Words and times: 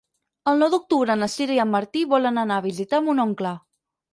El 0.51 0.55
nou 0.61 0.71
d'octubre 0.73 1.17
na 1.23 1.27
Sira 1.33 1.55
i 1.57 1.61
en 1.65 1.71
Martí 1.75 2.03
volen 2.17 2.45
anar 2.45 2.61
a 2.63 2.67
visitar 2.69 3.03
mon 3.11 3.23
oncle. 3.29 3.57